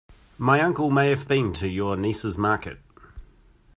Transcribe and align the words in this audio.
My 0.39 0.61
uncle 0.61 0.89
may 0.89 1.09
have 1.11 1.27
been 1.27 1.53
to 1.53 1.67
your 1.67 1.95
niece's 1.95 2.35
market. 2.35 2.79